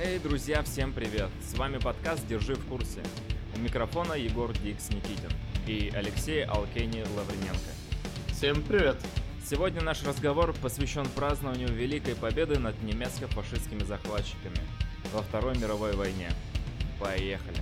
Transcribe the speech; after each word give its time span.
Эй, 0.00 0.20
друзья, 0.20 0.62
всем 0.62 0.92
привет! 0.92 1.28
С 1.42 1.58
вами 1.58 1.78
подкаст 1.78 2.24
«Держи 2.28 2.54
в 2.54 2.64
курсе». 2.68 3.02
У 3.56 3.58
микрофона 3.58 4.12
Егор 4.12 4.52
Дикс 4.52 4.90
Никитин 4.90 5.30
и 5.66 5.90
Алексей 5.92 6.44
Алкени 6.44 7.00
Лаврененко. 7.16 7.72
Всем 8.28 8.62
привет! 8.62 8.96
Сегодня 9.44 9.82
наш 9.82 10.04
разговор 10.04 10.54
посвящен 10.62 11.04
празднованию 11.16 11.72
Великой 11.72 12.14
Победы 12.14 12.60
над 12.60 12.80
немецко-фашистскими 12.80 13.82
захватчиками 13.82 14.60
во 15.12 15.20
Второй 15.20 15.58
мировой 15.58 15.96
войне. 15.96 16.30
Поехали! 17.00 17.58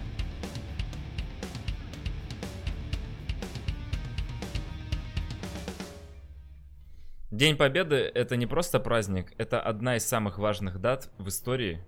День 7.31 7.57
Победы— 7.57 7.97
это 8.15 8.37
не 8.37 8.45
просто 8.47 8.79
праздник, 8.79 9.33
это 9.39 9.59
одна 9.59 9.97
из 9.97 10.05
самых 10.05 10.37
важных 10.37 10.83
дат 10.83 11.09
в 11.17 11.29
истории 11.29 11.83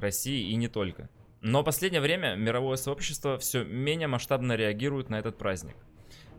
России 0.00 0.50
и 0.50 0.56
не 0.56 0.68
только. 0.68 1.08
Но 1.40 1.62
в 1.62 1.64
последнее 1.64 2.00
время 2.00 2.34
мировое 2.34 2.76
сообщество 2.76 3.38
все 3.38 3.64
менее 3.64 4.08
масштабно 4.08 4.56
реагирует 4.56 5.08
на 5.08 5.18
этот 5.18 5.38
праздник. 5.38 5.76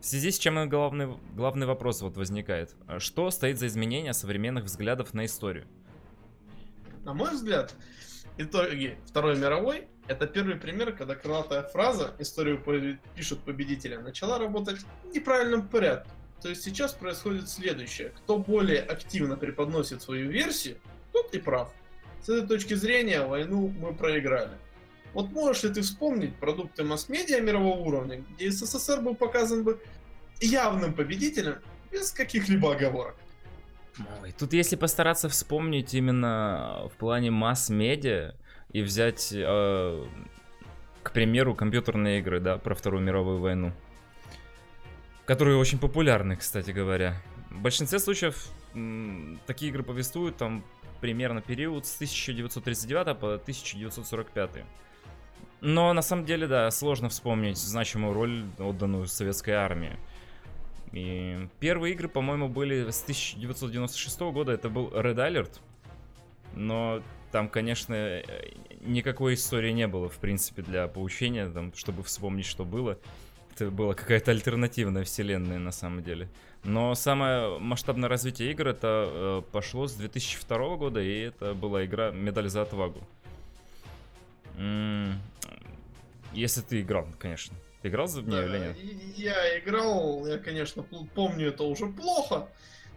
В 0.00 0.04
связи 0.04 0.30
с 0.30 0.38
чем 0.38 0.68
главный, 0.68 1.16
главный 1.34 1.66
вопрос 1.66 2.00
вот 2.00 2.16
возникает. 2.16 2.74
Что 2.98 3.30
стоит 3.30 3.58
за 3.58 3.66
изменение 3.66 4.14
современных 4.14 4.64
взглядов 4.64 5.12
на 5.14 5.26
историю? 5.26 5.66
На 7.04 7.14
мой 7.14 7.32
взгляд, 7.32 7.74
итоги 8.36 8.98
Второй 9.06 9.38
мировой— 9.38 9.88
это 10.06 10.26
первый 10.26 10.56
пример, 10.56 10.92
когда 10.92 11.14
крылатая 11.14 11.62
фраза 11.62 12.14
«историю 12.18 12.62
пишут 13.14 13.40
победители» 13.40 13.96
начала 13.96 14.38
работать 14.38 14.80
в 15.04 15.14
неправильном 15.14 15.68
порядке. 15.68 16.10
То 16.42 16.48
есть 16.48 16.62
сейчас 16.62 16.94
происходит 16.94 17.48
следующее. 17.48 18.10
Кто 18.10 18.38
более 18.38 18.80
активно 18.80 19.36
преподносит 19.36 20.02
свою 20.02 20.30
версию, 20.30 20.76
тот 21.12 21.34
и 21.34 21.38
прав. 21.38 21.72
С 22.22 22.28
этой 22.28 22.46
точки 22.46 22.74
зрения 22.74 23.22
войну 23.22 23.72
мы 23.80 23.94
проиграли. 23.94 24.52
Вот 25.12 25.30
можешь 25.30 25.64
ли 25.64 25.70
ты 25.70 25.82
вспомнить 25.82 26.34
продукты 26.36 26.84
масс-медиа 26.84 27.40
мирового 27.40 27.78
уровня, 27.80 28.22
где 28.34 28.50
СССР 28.50 29.00
был 29.00 29.14
показан 29.14 29.64
бы 29.64 29.80
явным 30.40 30.94
победителем 30.94 31.56
без 31.90 32.12
каких-либо 32.12 32.74
оговорок? 32.74 33.16
Ой, 34.22 34.32
тут 34.38 34.52
если 34.52 34.76
постараться 34.76 35.28
вспомнить 35.28 35.94
именно 35.94 36.88
в 36.92 36.96
плане 36.96 37.30
масс-медиа 37.30 38.34
и 38.72 38.82
взять, 38.82 39.32
э, 39.32 40.06
к 41.02 41.12
примеру, 41.12 41.54
компьютерные 41.54 42.20
игры, 42.20 42.40
да, 42.40 42.56
про 42.56 42.74
Вторую 42.74 43.02
мировую 43.02 43.40
войну, 43.40 43.72
которые 45.26 45.56
очень 45.56 45.78
популярны, 45.78 46.36
кстати 46.36 46.70
говоря. 46.70 47.20
В 47.50 47.60
большинстве 47.60 47.98
случаев 47.98 48.48
такие 49.46 49.70
игры 49.70 49.82
повествуют 49.82 50.36
там 50.36 50.64
примерно 51.00 51.40
период 51.40 51.86
с 51.86 51.94
1939 51.96 53.18
по 53.18 53.34
1945. 53.34 54.50
Но 55.60 55.92
на 55.92 56.02
самом 56.02 56.24
деле, 56.24 56.46
да, 56.46 56.70
сложно 56.70 57.08
вспомнить 57.08 57.58
значимую 57.58 58.14
роль, 58.14 58.44
отданную 58.58 59.06
советской 59.06 59.50
армии. 59.50 59.98
И 60.92 61.48
первые 61.60 61.94
игры, 61.94 62.08
по-моему, 62.08 62.48
были 62.48 62.90
с 62.90 63.02
1996 63.02 64.20
года. 64.32 64.52
Это 64.52 64.68
был 64.68 64.88
Red 64.88 65.16
Alert. 65.16 65.60
Но 66.54 67.02
там, 67.30 67.48
конечно, 67.48 68.22
никакой 68.80 69.34
истории 69.34 69.70
не 69.70 69.86
было, 69.86 70.08
в 70.08 70.18
принципе, 70.18 70.62
для 70.62 70.88
поучения, 70.88 71.48
там, 71.48 71.72
чтобы 71.74 72.02
вспомнить, 72.02 72.46
что 72.46 72.64
было. 72.64 72.98
Это 73.60 73.70
была 73.70 73.92
какая-то 73.92 74.30
альтернативная 74.30 75.04
вселенная, 75.04 75.58
на 75.58 75.70
самом 75.70 76.02
деле. 76.02 76.28
Но 76.64 76.94
самое 76.94 77.58
масштабное 77.58 78.08
развитие 78.08 78.50
игр 78.52 78.68
это 78.68 79.10
э, 79.12 79.42
пошло 79.52 79.86
с 79.86 79.92
2002 79.96 80.76
года, 80.76 81.02
и 81.02 81.20
это 81.24 81.52
была 81.52 81.84
игра 81.84 82.10
«Медаль 82.10 82.48
за 82.48 82.62
отвагу». 82.62 83.00
Если 86.32 86.62
ты 86.62 86.80
играл, 86.80 87.06
конечно. 87.18 87.54
Ты 87.82 87.88
играл 87.88 88.06
за 88.06 88.22
нее 88.22 88.30
да, 88.30 88.46
или 88.46 88.58
нет? 88.58 88.76
Я 89.16 89.58
играл, 89.58 90.26
я, 90.26 90.38
конечно, 90.38 90.82
помню 91.14 91.48
это 91.48 91.64
уже 91.64 91.86
плохо, 91.86 92.48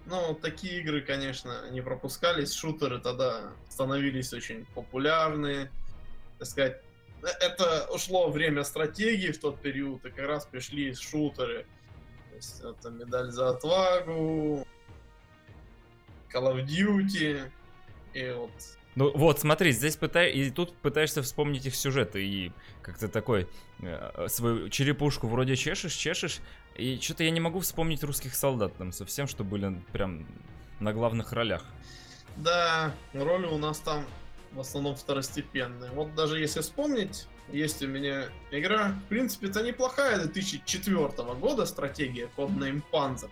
но 0.06 0.34
такие 0.34 0.80
игры, 0.80 1.02
конечно, 1.02 1.70
не 1.72 1.82
пропускались. 1.82 2.54
Шутеры 2.54 3.00
тогда 3.00 3.52
становились 3.68 4.32
очень 4.32 4.66
популярны. 4.76 5.70
Так 6.40 6.48
сказать, 6.48 6.82
это 7.28 7.88
ушло 7.92 8.30
время 8.30 8.64
стратегии 8.64 9.32
в 9.32 9.40
тот 9.40 9.62
период, 9.62 10.06
и 10.06 10.10
как 10.10 10.28
раз 10.28 10.46
пришли 10.46 10.94
шутеры 10.94 11.66
есть 12.44 12.62
это 12.62 12.90
медаль 12.90 13.32
за 13.32 13.50
отвагу, 13.50 14.68
Call 16.34 16.54
of 16.54 16.66
Duty, 16.66 17.50
и 18.14 18.32
вот 18.32 18.52
ну 18.96 19.12
вот, 19.16 19.40
смотри, 19.40 19.72
здесь 19.72 19.96
пытай, 19.96 20.32
и 20.32 20.52
тут 20.52 20.76
пытаешься 20.78 21.24
вспомнить 21.24 21.66
их 21.66 21.76
сюжеты, 21.76 22.24
и 22.24 22.52
как-то 22.84 23.08
такой 23.08 23.50
э, 23.80 24.28
свою 24.28 24.70
черепушку 24.70 25.28
вроде 25.28 25.56
чешешь, 25.56 25.96
чешешь, 25.96 26.42
и 26.76 27.00
что-то 27.02 27.24
я 27.24 27.32
не 27.32 27.40
могу 27.40 27.60
вспомнить 27.62 28.04
русских 28.04 28.36
солдат 28.36 28.78
там 28.78 28.92
совсем, 28.92 29.26
что 29.26 29.44
были 29.44 29.82
прям 29.94 30.28
на 30.80 30.94
главных 30.94 31.34
ролях. 31.34 31.66
Да, 32.38 32.94
роли 33.14 33.48
у 33.48 33.58
нас 33.58 33.80
там 33.80 34.06
в 34.54 34.60
основном 34.60 34.96
второстепенные. 34.96 35.92
Вот 35.92 36.16
даже 36.16 36.40
если 36.40 36.62
вспомнить, 36.62 37.28
есть 37.52 37.82
у 37.82 37.88
меня 37.88 38.30
игра, 38.52 38.96
в 39.06 39.10
принципе, 39.10 39.48
это 39.48 39.62
неплохая 39.64 40.20
2004 40.20 41.08
года 41.36 41.66
стратегия, 41.66 42.30
Codename 42.38 42.82
Panzer. 42.92 43.30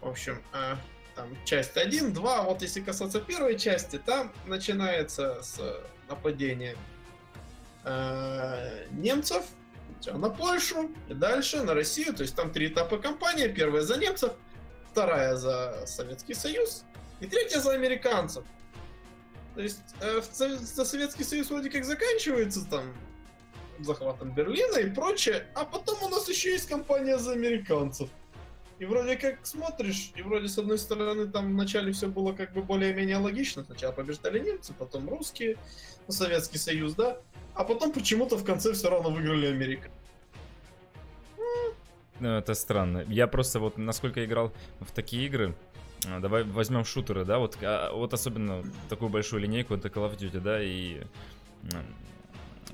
В 0.00 0.08
общем, 0.08 0.42
э, 0.52 0.76
там 1.14 1.28
часть 1.44 1.76
1, 1.76 2.12
2, 2.12 2.42
вот 2.42 2.62
если 2.62 2.80
касаться 2.80 3.20
первой 3.20 3.58
части, 3.58 3.98
там 3.98 4.32
начинается 4.46 5.42
с 5.42 5.60
нападения 6.08 6.76
э, 7.84 8.86
немцев 8.90 9.44
на 10.06 10.30
Польшу 10.30 10.90
и 11.08 11.14
дальше 11.14 11.62
на 11.62 11.74
Россию, 11.74 12.14
то 12.14 12.22
есть 12.22 12.34
там 12.34 12.50
три 12.50 12.68
этапа 12.68 12.96
кампании, 12.98 13.48
первая 13.48 13.82
за 13.82 13.98
немцев, 13.98 14.32
вторая 14.90 15.36
за 15.36 15.84
Советский 15.86 16.34
Союз 16.34 16.84
и 17.20 17.26
третья 17.26 17.60
за 17.60 17.72
американцев. 17.72 18.44
То 19.54 19.62
есть 19.62 19.80
э, 20.00 20.20
в, 20.20 20.24
Советский 20.84 21.24
Союз 21.24 21.50
вроде 21.50 21.70
как 21.70 21.84
заканчивается 21.84 22.64
там 22.66 22.94
захватом 23.80 24.32
Берлина 24.34 24.76
и 24.76 24.90
прочее, 24.90 25.46
а 25.54 25.64
потом 25.64 26.02
у 26.02 26.08
нас 26.08 26.28
еще 26.28 26.50
есть 26.50 26.68
компания 26.68 27.18
за 27.18 27.32
американцев. 27.32 28.08
И 28.78 28.86
вроде 28.86 29.16
как 29.16 29.44
смотришь, 29.46 30.10
и 30.16 30.22
вроде 30.22 30.48
с 30.48 30.56
одной 30.56 30.78
стороны 30.78 31.26
там 31.26 31.52
вначале 31.52 31.92
все 31.92 32.08
было 32.08 32.32
как 32.32 32.54
бы 32.54 32.62
более-менее 32.62 33.18
логично. 33.18 33.62
Сначала 33.62 33.92
побеждали 33.92 34.38
немцы, 34.38 34.72
потом 34.72 35.06
русские, 35.08 35.58
ну, 36.06 36.14
Советский 36.14 36.56
Союз, 36.56 36.94
да. 36.94 37.18
А 37.54 37.64
потом 37.64 37.92
почему-то 37.92 38.38
в 38.38 38.44
конце 38.44 38.72
все 38.72 38.88
равно 38.88 39.10
выиграли 39.10 39.48
Америка. 39.48 39.90
Ну, 41.36 41.74
это 42.20 42.54
странно. 42.54 43.04
Я 43.08 43.26
просто 43.26 43.60
вот, 43.60 43.78
насколько 43.78 44.24
играл 44.24 44.52
в 44.80 44.92
такие 44.92 45.26
игры, 45.26 45.54
а, 46.06 46.20
давай 46.20 46.44
возьмем 46.44 46.84
шутеры, 46.84 47.24
да, 47.24 47.38
вот, 47.38 47.58
а, 47.62 47.92
вот 47.92 48.14
особенно 48.14 48.62
такую 48.88 49.08
большую 49.08 49.42
линейку, 49.42 49.74
это 49.74 49.88
Call 49.88 50.10
of 50.10 50.18
Duty, 50.18 50.40
да, 50.40 50.62
и 50.62 51.02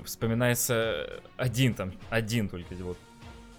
вспоминается 0.05 1.21
один 1.35 1.73
там, 1.73 1.93
один 2.09 2.47
только 2.47 2.73
вот 2.75 2.97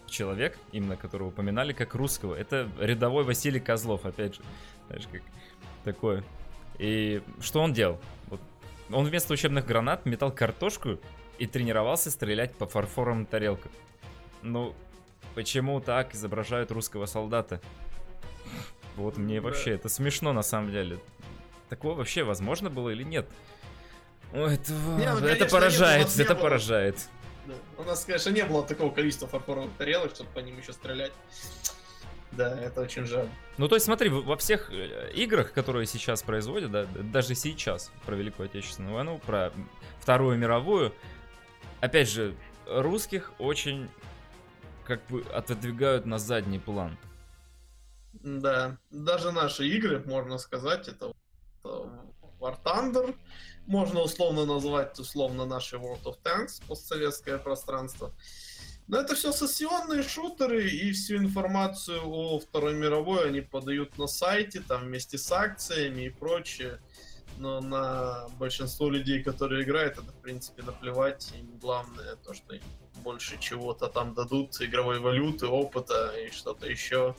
человек, 0.06 0.58
именно 0.72 0.96
которого 0.96 1.28
упоминали 1.28 1.72
как 1.72 1.94
русского. 1.94 2.34
Это 2.34 2.68
рядовой 2.78 3.24
Василий 3.24 3.60
Козлов, 3.60 4.06
опять 4.06 4.36
же. 4.36 4.40
Знаешь, 4.86 5.06
как 5.12 5.22
такое. 5.84 6.24
И 6.78 7.22
что 7.40 7.60
он 7.60 7.72
делал? 7.72 8.00
Вот 8.26 8.40
он 8.90 9.04
вместо 9.04 9.32
учебных 9.32 9.66
гранат 9.66 10.06
метал 10.06 10.32
картошку 10.32 10.98
и 11.38 11.46
тренировался 11.46 12.10
стрелять 12.10 12.54
по 12.54 12.66
фарфоровым 12.66 13.26
тарелкам. 13.26 13.70
Ну, 14.42 14.74
почему 15.38 15.80
так 15.80 16.16
изображают 16.16 16.72
русского 16.72 17.06
солдата? 17.06 17.60
Вот 18.96 19.18
мне 19.18 19.40
вообще 19.40 19.70
это 19.70 19.88
смешно 19.88 20.32
на 20.32 20.42
самом 20.42 20.72
деле. 20.72 20.98
Такое 21.68 21.94
вообще 21.94 22.24
возможно 22.24 22.70
было 22.70 22.90
или 22.90 23.04
нет? 23.04 23.24
Ой, 24.32 24.54
это, 24.54 24.72
не, 24.72 25.08
ну, 25.08 25.28
это 25.28 25.46
поражает, 25.46 26.08
это 26.18 26.34
было. 26.34 26.42
поражает. 26.42 27.08
Да. 27.46 27.54
У 27.76 27.84
нас, 27.84 28.04
конечно, 28.04 28.30
не 28.30 28.44
было 28.44 28.66
такого 28.66 28.92
количества 28.92 29.28
фарфоровых 29.28 29.70
тарелок, 29.78 30.12
чтобы 30.12 30.28
по 30.30 30.40
ним 30.40 30.58
еще 30.58 30.72
стрелять. 30.72 31.12
Да, 32.32 32.60
это 32.60 32.80
очень 32.80 33.06
жаль. 33.06 33.28
Ну, 33.58 33.68
то 33.68 33.76
есть, 33.76 33.86
смотри, 33.86 34.08
во 34.08 34.36
всех 34.36 34.72
э, 34.72 35.12
играх, 35.14 35.52
которые 35.52 35.86
сейчас 35.86 36.24
производят, 36.24 36.72
да, 36.72 36.84
даже 36.84 37.36
сейчас 37.36 37.92
про 38.04 38.16
Великую 38.16 38.46
Отечественную 38.46 38.92
войну, 38.92 39.20
про 39.24 39.52
Вторую 40.00 40.36
мировую, 40.36 40.92
опять 41.80 42.08
же, 42.08 42.34
русских 42.66 43.32
очень 43.38 43.88
как 44.88 45.06
бы 45.08 45.22
отодвигают 45.34 46.06
на 46.06 46.18
задний 46.18 46.58
план. 46.58 46.96
Да, 48.14 48.78
даже 48.90 49.32
наши 49.32 49.68
игры, 49.68 50.02
можно 50.06 50.38
сказать, 50.38 50.88
это, 50.88 51.12
это 51.62 51.90
War 52.40 52.56
Thunder, 52.64 53.14
можно 53.66 54.00
условно 54.00 54.46
назвать 54.46 54.98
условно 54.98 55.44
наши 55.44 55.76
World 55.76 56.04
of 56.04 56.16
Tanks, 56.24 56.66
постсоветское 56.66 57.36
пространство. 57.36 58.14
Но 58.86 58.98
это 58.98 59.14
все 59.14 59.32
сессионные 59.32 60.02
шутеры, 60.02 60.66
и 60.66 60.92
всю 60.92 61.18
информацию 61.18 62.00
о 62.02 62.38
Второй 62.38 62.74
мировой 62.74 63.28
они 63.28 63.42
подают 63.42 63.98
на 63.98 64.06
сайте, 64.06 64.60
там 64.60 64.86
вместе 64.86 65.18
с 65.18 65.30
акциями 65.30 66.06
и 66.06 66.10
прочее. 66.10 66.80
Но 67.38 67.60
на 67.60 68.28
большинство 68.38 68.90
людей, 68.90 69.22
которые 69.22 69.64
играют, 69.64 69.94
это, 69.94 70.12
в 70.12 70.20
принципе, 70.22 70.62
наплевать. 70.62 71.32
Им 71.38 71.58
главное 71.58 72.16
то, 72.16 72.34
что 72.34 72.54
им 72.54 72.62
больше 73.02 73.38
чего-то 73.38 73.88
там 73.88 74.14
дадут, 74.14 74.60
игровой 74.60 74.98
валюты, 74.98 75.46
опыта 75.46 76.12
и 76.16 76.30
что-то 76.30 76.66
еще. 76.66 77.14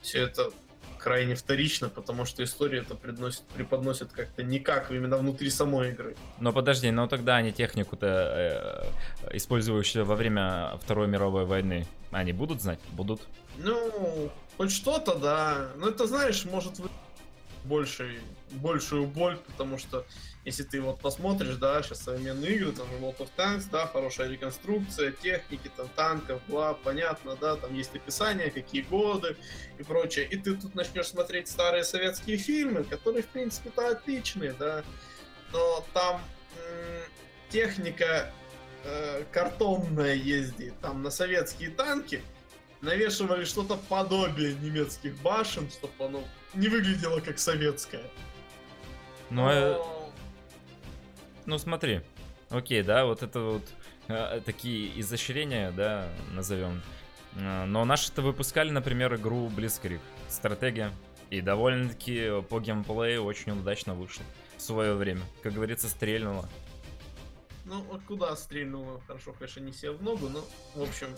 Все 0.00 0.22
это 0.22 0.50
крайне 0.98 1.34
вторично, 1.34 1.88
потому 1.88 2.24
что 2.24 2.44
история 2.44 2.80
это 2.80 2.94
преподносит, 2.94 3.42
преподносит 3.54 4.12
как-то 4.12 4.42
никак 4.42 4.90
именно 4.90 5.16
внутри 5.16 5.50
самой 5.50 5.90
игры. 5.90 6.16
Но 6.38 6.52
подожди, 6.52 6.90
но 6.90 7.06
тогда 7.06 7.36
они 7.36 7.52
технику-то, 7.52 8.06
э, 9.26 9.36
использующую 9.36 10.04
во 10.04 10.14
время 10.14 10.78
Второй 10.82 11.08
мировой 11.08 11.44
войны, 11.46 11.86
они 12.10 12.32
будут 12.32 12.60
знать? 12.60 12.80
Будут? 12.92 13.22
Ну, 13.58 14.30
хоть 14.56 14.72
что-то, 14.72 15.14
да. 15.14 15.68
Но 15.76 15.88
это, 15.88 16.06
знаешь, 16.06 16.44
может 16.44 16.78
вы 17.62 17.68
больший, 17.68 18.20
большую 18.50 19.06
боль, 19.06 19.36
потому 19.46 19.78
что 19.78 20.06
если 20.44 20.62
ты 20.62 20.80
вот 20.80 21.00
посмотришь, 21.00 21.56
да, 21.56 21.82
сейчас 21.82 22.02
современные 22.02 22.54
игры, 22.54 22.72
там 22.72 22.86
World 23.00 23.18
of 23.18 23.28
Tanks, 23.36 23.66
да, 23.70 23.86
хорошая 23.86 24.28
реконструкция, 24.28 25.12
техники, 25.12 25.70
там, 25.76 25.88
танков, 25.90 26.40
бла, 26.48 26.74
понятно, 26.74 27.36
да, 27.36 27.56
там 27.56 27.74
есть 27.74 27.94
описание, 27.94 28.50
какие 28.50 28.82
годы 28.82 29.36
и 29.78 29.82
прочее. 29.82 30.26
И 30.26 30.36
ты 30.36 30.56
тут 30.56 30.74
начнешь 30.74 31.08
смотреть 31.08 31.48
старые 31.48 31.84
советские 31.84 32.38
фильмы, 32.38 32.84
которые, 32.84 33.22
в 33.22 33.28
принципе-то, 33.28 33.88
отличные, 33.88 34.52
да, 34.54 34.82
но 35.52 35.84
там 35.92 36.22
техника 37.50 38.32
э, 38.84 39.24
картонная 39.32 40.14
ездит, 40.14 40.74
там 40.80 41.02
на 41.02 41.10
советские 41.10 41.70
танки 41.70 42.22
навешивали 42.80 43.44
что-то 43.44 43.76
подобие 43.76 44.54
немецких 44.54 45.14
башен, 45.16 45.70
чтобы 45.70 45.92
оно 46.04 46.24
не 46.54 46.68
выглядело 46.68 47.20
как 47.20 47.38
советское. 47.38 48.02
Ну, 49.30 49.48
э, 49.48 49.78
ну 51.46 51.58
смотри, 51.58 52.00
окей, 52.48 52.82
да, 52.82 53.04
вот 53.04 53.22
это 53.22 53.40
вот 53.40 53.62
э, 54.08 54.40
такие 54.44 55.00
изощрения, 55.00 55.70
да, 55.70 56.08
назовем. 56.32 56.82
Э, 57.36 57.64
но 57.64 57.84
наши-то 57.84 58.22
выпускали, 58.22 58.70
например, 58.70 59.14
игру 59.14 59.48
Blitzkrieg, 59.48 60.00
стратегия. 60.28 60.92
И 61.30 61.40
довольно-таки 61.40 62.42
по 62.48 62.58
геймплею 62.58 63.22
очень 63.22 63.52
удачно 63.52 63.94
вышло 63.94 64.24
в 64.56 64.62
свое 64.62 64.94
время. 64.94 65.22
Как 65.44 65.52
говорится, 65.52 65.88
стрельнуло. 65.88 66.48
Ну, 67.64 67.82
вот 67.82 68.02
куда 68.02 68.34
стрельнуло? 68.34 69.00
Хорошо, 69.06 69.32
конечно, 69.32 69.60
не 69.60 69.72
себе 69.72 69.92
в 69.92 70.02
ногу, 70.02 70.28
но, 70.28 70.44
в 70.74 70.82
общем... 70.82 71.16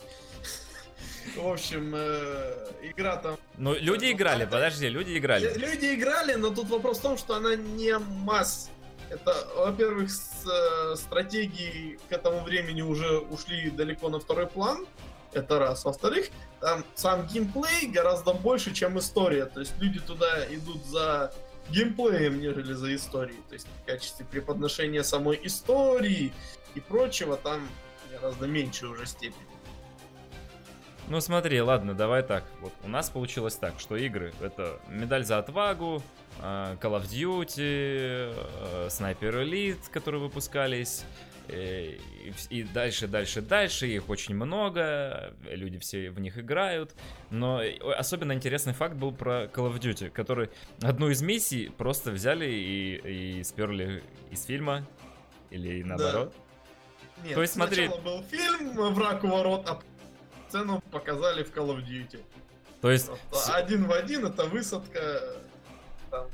В 1.36 1.48
общем, 1.48 1.94
э, 1.94 2.66
игра 2.82 3.16
там... 3.16 3.36
Ну, 3.56 3.74
люди 3.74 4.12
играли, 4.12 4.44
подожди, 4.44 4.88
люди 4.88 5.16
играли. 5.16 5.52
Люди 5.56 5.94
играли, 5.94 6.34
но 6.34 6.50
тут 6.50 6.68
вопрос 6.68 6.98
в 6.98 7.02
том, 7.02 7.18
что 7.18 7.36
она 7.36 7.54
не 7.54 7.96
масс. 7.98 8.70
Это, 9.08 9.34
во-первых, 9.56 10.10
с, 10.10 10.46
э, 10.46 10.96
стратегии 10.96 11.98
к 12.08 12.12
этому 12.12 12.42
времени 12.42 12.82
уже 12.82 13.18
ушли 13.18 13.70
далеко 13.70 14.08
на 14.08 14.20
второй 14.20 14.46
план. 14.46 14.86
Это 15.32 15.58
раз. 15.58 15.84
Во-вторых, 15.84 16.28
там 16.60 16.84
сам 16.94 17.26
геймплей 17.26 17.88
гораздо 17.88 18.32
больше, 18.32 18.74
чем 18.74 18.98
история. 18.98 19.46
То 19.46 19.60
есть 19.60 19.72
люди 19.78 20.00
туда 20.00 20.44
идут 20.50 20.84
за 20.86 21.32
геймплеем, 21.70 22.40
нежели 22.40 22.72
за 22.72 22.94
историей. 22.94 23.40
То 23.48 23.54
есть 23.54 23.66
в 23.82 23.86
качестве 23.86 24.26
преподношения 24.26 25.02
самой 25.02 25.40
истории 25.44 26.32
и 26.74 26.80
прочего 26.80 27.36
там 27.36 27.68
гораздо 28.12 28.46
меньше 28.46 28.86
уже 28.86 29.06
степень. 29.06 29.46
Ну 31.12 31.20
смотри, 31.20 31.60
ладно, 31.60 31.92
давай 31.92 32.22
так. 32.22 32.42
Вот 32.62 32.72
у 32.84 32.88
нас 32.88 33.10
получилось 33.10 33.56
так, 33.56 33.78
что 33.78 33.96
игры 33.96 34.32
это 34.40 34.80
медаль 34.88 35.26
за 35.26 35.36
отвагу, 35.36 36.02
а, 36.40 36.74
Call 36.76 36.98
of 36.98 37.02
Duty, 37.02 38.32
а, 38.34 38.88
Sniper 38.88 39.44
Elite, 39.44 39.90
которые 39.90 40.22
выпускались, 40.22 41.04
и, 41.48 42.00
и 42.48 42.62
дальше, 42.62 43.08
дальше, 43.08 43.42
дальше, 43.42 43.88
их 43.88 44.08
очень 44.08 44.34
много, 44.34 45.34
люди 45.50 45.76
все 45.76 46.08
в 46.08 46.18
них 46.18 46.38
играют, 46.38 46.94
но 47.28 47.60
особенно 47.94 48.32
интересный 48.32 48.72
факт 48.72 48.94
был 48.94 49.12
про 49.12 49.44
Call 49.48 49.70
of 49.70 49.78
Duty, 49.80 50.08
который 50.08 50.48
одну 50.80 51.10
из 51.10 51.20
миссий 51.20 51.70
просто 51.76 52.10
взяли 52.10 52.46
и, 52.46 53.36
и 53.38 53.44
сперли 53.44 54.02
из 54.30 54.46
фильма, 54.46 54.86
или 55.50 55.82
наоборот. 55.82 56.32
Да. 56.34 56.52
Нет, 57.24 57.34
То 57.34 57.42
есть 57.42 57.52
смотри... 57.52 57.88
был 58.02 58.22
фильм 58.24 58.94
«Враг 58.94 59.22
у 59.22 59.28
ворот», 59.28 59.68
а 59.68 59.80
сцену 60.52 60.82
показали 60.90 61.42
в 61.42 61.50
Call 61.50 61.68
of 61.68 61.84
Duty. 61.84 62.20
То 62.82 62.90
есть... 62.90 63.10
Один 63.48 63.86
в 63.86 63.92
один 63.92 64.26
это 64.26 64.44
высадка, 64.44 65.22
там, 66.10 66.26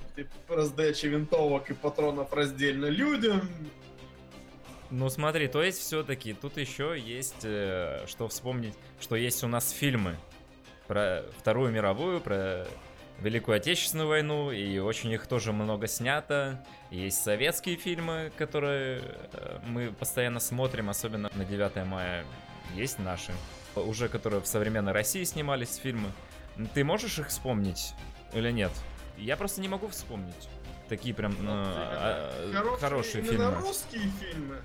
раздача 0.49 1.07
винтовок 1.07 1.71
и 1.71 1.75
патронов 1.75 2.33
раздельно 2.33 2.87
людям. 2.87 3.49
Ну 4.91 5.09
смотри, 5.11 5.49
то 5.49 5.63
есть 5.63 5.79
все-таки 5.79 6.33
тут 6.33 6.57
еще 6.57 6.99
есть 6.99 7.45
э, 7.45 8.05
что 8.07 8.27
вспомнить, 8.27 8.75
что 9.01 9.17
есть 9.17 9.45
у 9.45 9.47
нас 9.47 9.71
фильмы 9.71 10.17
про 10.87 11.25
Вторую 11.39 11.71
мировую, 11.71 12.21
про 12.21 12.67
Великую 13.21 13.59
Отечественную 13.59 14.09
войну, 14.09 14.51
и 14.51 14.79
очень 14.79 15.13
их 15.13 15.27
тоже 15.27 15.53
много 15.53 15.87
снято. 15.87 16.65
Есть 16.91 17.23
советские 17.23 17.77
фильмы, 17.77 18.33
которые 18.39 19.03
э, 19.33 19.59
мы 19.67 19.93
постоянно 19.93 20.41
смотрим, 20.41 20.89
особенно 20.89 21.31
на 21.35 21.45
9 21.45 21.87
мая. 21.87 22.25
Есть 22.75 22.99
наши 22.99 23.33
уже 23.83 24.09
которые 24.09 24.41
в 24.41 24.47
современной 24.47 24.93
России 24.93 25.25
снимались 25.25 25.77
фильмы. 25.77 26.13
Ты 26.75 26.85
можешь 26.85 27.19
их 27.19 27.29
вспомнить 27.29 27.95
или 28.33 28.51
нет? 28.51 28.73
Я 29.17 29.37
просто 29.37 29.61
не 29.61 29.69
могу 29.69 29.89
вспомнить. 29.89 30.49
Такие 30.89 31.15
прям 31.15 31.37
ну, 31.41 31.51
а, 31.51 32.51
хорошие, 32.53 32.79
хорошие 32.79 33.25
фильмы. 33.25 33.55
русские 33.61 34.11
фильмы. 34.21 34.57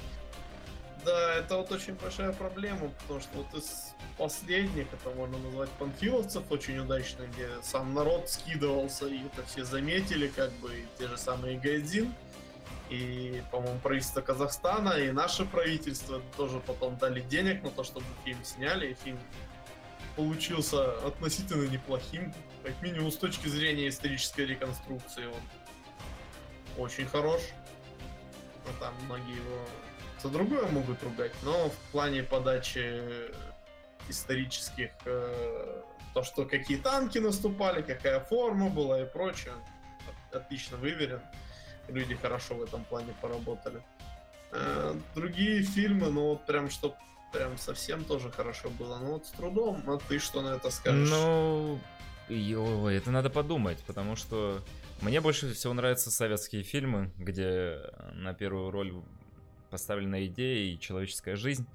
Да, 1.05 1.35
это 1.35 1.57
вот 1.57 1.71
очень 1.71 1.95
большая 1.95 2.31
проблема, 2.31 2.89
потому 3.01 3.19
что 3.19 3.29
вот 3.39 3.53
из 3.53 3.93
последних, 4.17 4.87
это 4.93 5.09
можно 5.15 5.37
назвать 5.39 5.69
панфиловцев 5.71 6.43
очень 6.49 6.77
удачно, 6.77 7.23
где 7.33 7.49
сам 7.61 7.93
народ 7.93 8.29
скидывался, 8.29 9.07
и 9.07 9.25
это 9.25 9.45
все 9.45 9.65
заметили, 9.65 10.27
как 10.27 10.51
бы, 10.53 10.73
и 10.73 10.85
те 10.97 11.09
же 11.09 11.17
самые 11.17 11.59
Гайдзин 11.59 12.13
и, 12.89 13.41
по-моему, 13.51 13.79
правительство 13.79 14.21
Казахстана, 14.21 14.91
и 14.91 15.11
наше 15.11 15.45
правительство 15.45 16.21
тоже 16.37 16.59
потом 16.59 16.97
дали 16.97 17.21
денег 17.21 17.63
на 17.63 17.69
то, 17.69 17.83
чтобы 17.83 18.05
фильм 18.23 18.43
сняли, 18.43 18.91
и 18.91 18.93
фильм 18.93 19.19
получился 20.15 20.91
относительно 21.05 21.67
неплохим, 21.67 22.33
как 22.63 22.79
минимум 22.81 23.11
с 23.11 23.17
точки 23.17 23.47
зрения 23.47 23.87
исторической 23.87 24.45
реконструкции 24.45 25.25
он 25.25 26.83
очень 26.83 27.05
хорош. 27.05 27.41
Ну, 28.65 28.71
там 28.79 28.93
многие 29.05 29.35
его 29.35 29.59
за 30.21 30.29
другое 30.29 30.67
могут 30.67 31.01
ругать, 31.03 31.33
но 31.43 31.69
в 31.69 31.75
плане 31.91 32.23
подачи 32.23 33.01
исторических, 34.07 34.91
э, 35.05 35.81
то, 36.13 36.23
что 36.23 36.45
какие 36.45 36.77
танки 36.77 37.17
наступали, 37.17 37.81
какая 37.81 38.19
форма 38.19 38.69
была 38.69 39.01
и 39.01 39.05
прочее, 39.05 39.53
отлично 40.31 40.77
выверен 40.77 41.21
люди 41.87 42.15
хорошо 42.15 42.55
в 42.55 42.63
этом 42.63 42.83
плане 42.85 43.13
поработали. 43.21 43.81
Э, 44.51 44.95
другие 45.15 45.63
фильмы, 45.63 46.09
ну 46.09 46.29
вот 46.29 46.45
прям 46.45 46.69
что 46.69 46.95
прям 47.31 47.57
совсем 47.57 48.05
тоже 48.05 48.31
хорошо 48.31 48.69
было. 48.69 48.99
Ну 48.99 49.13
вот 49.13 49.25
с 49.25 49.31
трудом. 49.31 49.83
А 49.87 49.97
ты 49.97 50.19
что 50.19 50.41
на 50.41 50.55
это 50.55 50.69
скажешь? 50.69 51.09
Ну, 51.09 51.79
ё, 52.29 52.89
это 52.89 53.11
надо 53.11 53.29
подумать, 53.29 53.79
потому 53.87 54.15
что 54.15 54.61
мне 55.01 55.19
больше 55.19 55.53
всего 55.53 55.73
нравятся 55.73 56.11
советские 56.11 56.63
фильмы, 56.63 57.11
где 57.17 57.79
на 58.13 58.33
первую 58.33 58.71
роль 58.71 58.93
поставлена 59.69 60.25
идея 60.27 60.71
и 60.71 60.79
человеческая 60.79 61.35
жизнь, 61.35 61.65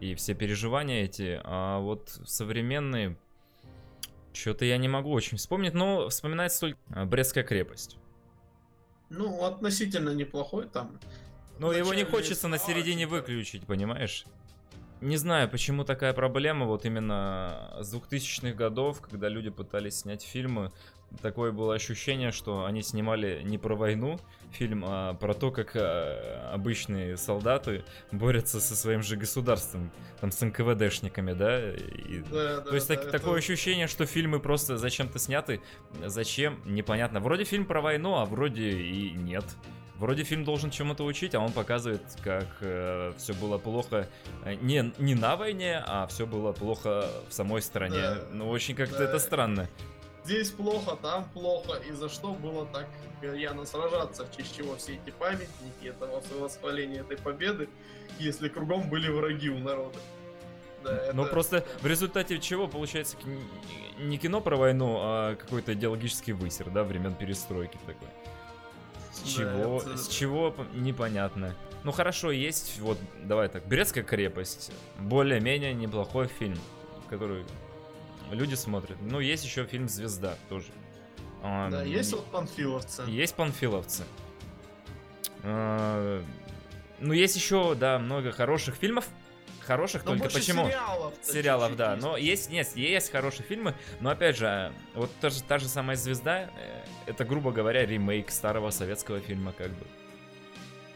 и 0.00 0.16
все 0.16 0.34
переживания 0.34 1.04
эти. 1.04 1.40
А 1.44 1.78
вот 1.78 2.18
современные, 2.26 3.16
что-то 4.32 4.64
я 4.64 4.76
не 4.76 4.88
могу 4.88 5.12
очень 5.12 5.38
вспомнить, 5.38 5.72
но 5.72 6.08
вспоминается 6.08 6.60
только 6.60 7.04
Брестская 7.06 7.44
крепость. 7.44 7.96
Ну, 9.10 9.44
относительно 9.44 10.10
неплохой 10.10 10.68
там. 10.68 10.98
Но 11.58 11.72
его 11.72 11.94
не 11.94 12.04
хочется 12.04 12.48
на 12.48 12.58
середине 12.58 13.06
выключить, 13.06 13.66
понимаешь? 13.66 14.24
Не 15.00 15.16
знаю, 15.16 15.50
почему 15.50 15.84
такая 15.84 16.12
проблема, 16.14 16.66
вот 16.66 16.84
именно 16.84 17.76
с 17.80 17.94
2000-х 17.94 18.54
годов, 18.54 19.00
когда 19.00 19.28
люди 19.28 19.50
пытались 19.50 19.98
снять 19.98 20.22
фильмы, 20.22 20.72
такое 21.22 21.52
было 21.52 21.74
ощущение, 21.74 22.32
что 22.32 22.64
они 22.64 22.82
снимали 22.82 23.42
не 23.44 23.58
про 23.58 23.74
войну 23.74 24.18
фильм, 24.52 24.84
а 24.86 25.14
про 25.14 25.34
то, 25.34 25.50
как 25.50 25.74
э, 25.74 26.50
обычные 26.52 27.16
солдаты 27.16 27.84
борются 28.12 28.60
со 28.60 28.76
своим 28.76 29.02
же 29.02 29.16
государством, 29.16 29.90
там 30.20 30.30
с 30.30 30.40
НКВДшниками, 30.40 31.32
да? 31.32 31.72
И, 31.72 32.20
да, 32.30 32.56
да 32.56 32.60
то 32.60 32.74
есть 32.74 32.88
да, 32.88 32.94
так, 32.94 33.04
это... 33.04 33.18
такое 33.18 33.38
ощущение, 33.38 33.88
что 33.88 34.06
фильмы 34.06 34.40
просто 34.40 34.78
зачем-то 34.78 35.18
сняты, 35.18 35.60
зачем, 36.04 36.60
непонятно. 36.64 37.20
Вроде 37.20 37.44
фильм 37.44 37.66
про 37.66 37.80
войну, 37.80 38.16
а 38.16 38.24
вроде 38.24 38.70
и 38.70 39.10
нет. 39.10 39.44
Вроде 39.96 40.24
фильм 40.24 40.44
должен 40.44 40.70
чему-то 40.70 41.04
учить, 41.04 41.34
а 41.36 41.40
он 41.40 41.52
показывает, 41.52 42.02
как 42.22 42.48
э, 42.60 43.12
все 43.16 43.32
было 43.32 43.58
плохо 43.58 44.08
э, 44.44 44.54
не, 44.54 44.92
не 44.98 45.14
на 45.14 45.36
войне, 45.36 45.82
а 45.86 46.06
все 46.08 46.26
было 46.26 46.52
плохо 46.52 47.08
в 47.28 47.32
самой 47.32 47.62
стране. 47.62 48.00
Да, 48.00 48.18
ну, 48.32 48.48
очень 48.48 48.74
как-то 48.74 48.98
да. 48.98 49.04
это 49.04 49.18
странно. 49.20 49.68
Здесь 50.24 50.50
плохо, 50.50 50.96
там 51.00 51.28
плохо, 51.32 51.80
и 51.88 51.92
за 51.92 52.08
что 52.08 52.32
было 52.32 52.66
так 52.66 52.86
рьяно 53.22 53.64
сражаться, 53.64 54.26
в 54.26 54.36
честь 54.36 54.56
чего 54.56 54.76
все 54.76 54.94
эти 54.94 55.10
памятники, 55.10 55.86
этого 55.86 56.20
восхваления 56.38 57.00
этой 57.00 57.16
победы, 57.16 57.68
если 58.18 58.48
кругом 58.48 58.88
были 58.88 59.08
враги 59.08 59.50
у 59.50 59.58
народа. 59.58 59.98
Да, 60.82 61.12
Но 61.14 61.22
это... 61.22 61.30
просто 61.30 61.64
в 61.80 61.86
результате 61.86 62.38
чего 62.38 62.68
получается 62.68 63.16
не 63.98 64.18
кино 64.18 64.40
про 64.40 64.56
войну, 64.56 64.98
а 65.00 65.34
какой-то 65.36 65.72
идеологический 65.72 66.32
высер, 66.32 66.68
да, 66.70 66.84
времен 66.84 67.14
перестройки 67.14 67.78
такой. 67.86 68.08
С 69.12 69.20
да, 69.20 69.28
чего? 69.30 69.80
Это... 69.80 69.96
С 69.96 70.08
чего 70.08 70.54
непонятно. 70.74 71.54
Ну 71.84 71.92
хорошо, 71.92 72.30
есть 72.30 72.78
вот, 72.80 72.98
давай 73.22 73.48
так, 73.48 73.66
Брестская 73.66 74.04
крепость. 74.04 74.72
Более-менее 74.98 75.72
неплохой 75.74 76.28
фильм, 76.28 76.58
который 77.08 77.44
люди 78.30 78.54
смотрят. 78.54 78.96
Ну, 79.00 79.20
есть 79.20 79.44
еще 79.44 79.66
фильм 79.66 79.88
Звезда 79.88 80.36
тоже. 80.48 80.68
Да, 81.42 81.80
а, 81.80 81.84
есть 81.84 82.12
вот 82.12 82.24
панфиловцы. 82.30 83.02
Есть 83.06 83.34
панфиловцы. 83.34 84.04
А, 85.42 86.22
ну, 87.00 87.12
есть 87.12 87.36
еще, 87.36 87.74
да, 87.74 87.98
много 87.98 88.32
хороших 88.32 88.76
фильмов. 88.76 89.06
Хороших 89.60 90.04
но 90.04 90.12
только 90.12 90.30
почему? 90.30 90.66
Сериалов, 90.66 91.14
сериалов 91.22 91.76
да. 91.76 91.92
Есть. 91.92 92.02
Но 92.02 92.16
есть, 92.16 92.50
нет, 92.50 92.76
есть 92.76 93.10
хорошие 93.10 93.46
фильмы. 93.46 93.74
Но 94.00 94.10
опять 94.10 94.36
же, 94.36 94.72
вот 94.94 95.10
та 95.20 95.30
же, 95.30 95.42
та 95.42 95.58
же 95.58 95.68
самая 95.68 95.96
звезда, 95.96 96.50
э, 96.58 96.84
это, 97.06 97.24
грубо 97.24 97.50
говоря, 97.50 97.84
ремейк 97.86 98.30
старого 98.30 98.70
советского 98.70 99.20
фильма, 99.20 99.52
как 99.52 99.70
бы. 99.70 99.86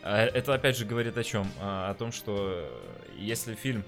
А, 0.02 0.24
это 0.24 0.54
опять 0.54 0.76
же 0.76 0.84
говорит 0.84 1.16
о 1.16 1.24
чем? 1.24 1.50
О 1.60 1.94
том, 1.94 2.12
что 2.12 2.70
если 3.16 3.54
фильм 3.54 3.84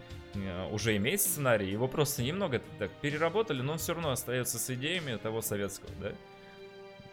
уже 0.71 0.97
имеет 0.97 1.21
сценарий, 1.21 1.71
его 1.71 1.89
просто 1.89 2.23
немного 2.23 2.61
так 2.79 2.91
переработали, 3.01 3.63
но 3.63 3.73
он 3.73 3.79
все 3.79 3.95
равно 3.95 4.11
остается 4.11 4.59
с 4.59 4.71
идеями 4.71 5.17
того 5.17 5.43
советского, 5.43 5.91
да? 6.01 6.13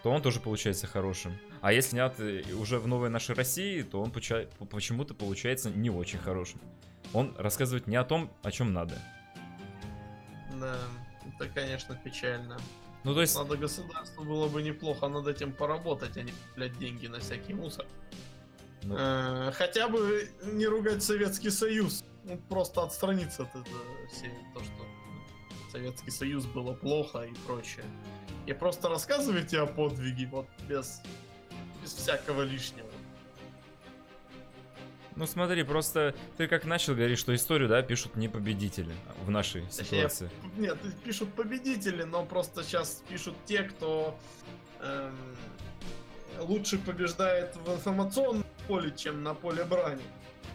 то 0.03 0.11
он 0.11 0.21
тоже 0.21 0.39
получается 0.39 0.87
хорошим. 0.87 1.37
А 1.61 1.73
если 1.73 1.89
снят 1.89 2.17
уже 2.57 2.79
в 2.79 2.87
новой 2.87 3.09
нашей 3.09 3.35
России, 3.35 3.81
то 3.81 4.01
он 4.01 4.11
почему-то 4.11 5.13
получается 5.13 5.69
не 5.69 5.89
очень 5.89 6.19
хорошим. 6.19 6.61
Он 7.13 7.35
рассказывает 7.37 7.87
не 7.87 7.95
о 7.95 8.03
том, 8.03 8.31
о 8.43 8.51
чем 8.51 8.71
надо. 8.73 8.95
Да, 10.59 10.77
это, 11.27 11.49
конечно, 11.49 11.99
печально. 12.03 12.57
Ну, 13.03 13.13
то 13.13 13.21
есть... 13.21 13.35
Надо 13.35 13.57
государству 13.57 14.23
было 14.23 14.47
бы 14.47 14.61
неплохо 14.61 15.07
над 15.07 15.27
этим 15.27 15.51
поработать, 15.51 16.15
а 16.17 16.21
не 16.21 16.33
блядь, 16.55 16.77
деньги 16.77 17.07
на 17.07 17.19
всякий 17.19 17.53
мусор. 17.53 17.85
Ну... 18.83 18.95
Э, 18.97 19.51
хотя 19.53 19.87
бы 19.87 20.29
не 20.43 20.67
ругать 20.67 21.03
Советский 21.03 21.49
Союз 21.49 22.03
просто 22.49 22.83
отстраниться 22.83 23.43
от 23.43 23.49
этого 23.49 23.81
все 24.11 24.31
то, 24.53 24.63
что 24.63 24.85
Советский 25.71 26.11
Союз 26.11 26.45
было 26.45 26.73
плохо 26.73 27.21
и 27.21 27.33
прочее. 27.45 27.85
И 28.45 28.53
просто 28.53 28.89
рассказывайте 28.89 29.59
о 29.59 29.65
подвиге, 29.65 30.27
вот 30.27 30.47
без, 30.67 31.01
без 31.81 31.93
всякого 31.93 32.43
лишнего. 32.43 32.87
Ну 35.17 35.25
смотри, 35.25 35.63
просто 35.63 36.13
ты 36.37 36.47
как 36.47 36.65
начал 36.65 36.93
говорить, 36.93 37.17
что 37.17 37.33
историю, 37.33 37.67
да, 37.67 37.81
пишут 37.81 38.15
не 38.15 38.27
победители 38.27 38.93
в 39.25 39.31
нашей 39.31 39.69
ситуации. 39.71 40.29
Я, 40.57 40.61
нет, 40.61 40.77
пишут 41.03 41.33
победители, 41.33 42.03
но 42.03 42.23
просто 42.23 42.63
сейчас 42.63 43.03
пишут 43.09 43.35
те, 43.45 43.63
кто 43.63 44.15
эм, 44.79 45.17
лучше 46.39 46.77
побеждает 46.77 47.55
в 47.55 47.73
информационном 47.73 48.45
поле, 48.67 48.93
чем 48.95 49.23
на 49.23 49.33
поле 49.33 49.63
брани. 49.63 50.03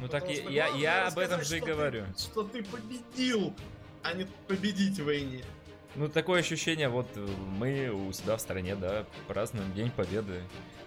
Ну 0.03 0.09
так 0.09 0.29
я, 0.29 0.51
я, 0.51 0.67
я 0.67 1.07
об 1.07 1.17
этом 1.17 1.45
же 1.45 1.59
и 1.59 1.61
говорю. 1.61 2.05
Ты, 2.17 2.23
что 2.23 2.43
ты 2.43 2.65
победил, 2.65 3.55
а 4.03 4.13
не 4.15 4.27
победить 4.49 4.99
в 4.99 5.05
войне. 5.05 5.45
Ну, 5.95 6.09
такое 6.09 6.41
ощущение, 6.41 6.89
вот 6.89 7.07
мы 7.57 7.89
у 7.91 8.13
себя 8.13 8.37
в 8.37 8.41
стране, 8.41 8.75
да, 8.75 9.07
празднуем 9.29 9.73
День 9.75 9.93
Победы. 9.93 10.43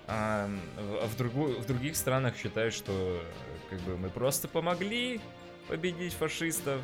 А 0.08 0.50
в, 0.76 1.16
другу, 1.16 1.46
в 1.48 1.66
других 1.66 1.96
странах 1.96 2.36
считают, 2.36 2.74
что 2.74 3.22
как 3.70 3.80
бы 3.82 3.98
мы 3.98 4.10
просто 4.10 4.50
помогли 4.50 5.22
победить 5.70 6.14
фашистов, 6.14 6.82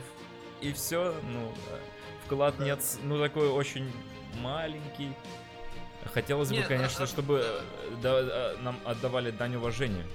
и 0.61 0.71
все, 0.71 1.13
ну, 1.33 1.53
вклад 2.25 2.55
да. 2.57 2.63
нет, 2.63 2.79
ну, 3.03 3.19
такой 3.19 3.49
очень 3.49 3.91
маленький. 4.39 5.11
Хотелось 6.13 6.49
нет, 6.49 6.63
бы, 6.63 6.67
конечно, 6.69 7.03
а, 7.03 7.07
чтобы 7.07 7.41
а... 7.43 7.63
Да, 8.01 8.11
а, 8.13 8.57
нам 8.61 8.79
отдавали 8.85 9.31
дань 9.31 9.55
уважения. 9.55 10.05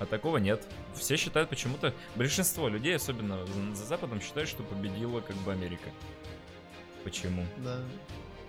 А 0.00 0.06
такого 0.06 0.38
нет. 0.38 0.66
Все 0.94 1.18
считают 1.18 1.50
почему-то, 1.50 1.94
большинство 2.16 2.68
людей, 2.68 2.96
особенно 2.96 3.46
за 3.74 3.84
Западом, 3.84 4.20
считают, 4.20 4.48
что 4.48 4.62
победила 4.62 5.20
как 5.20 5.36
бы 5.36 5.52
Америка. 5.52 5.90
Почему? 7.04 7.46
Да. 7.58 7.78